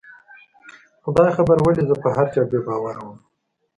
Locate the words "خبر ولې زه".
1.37-1.95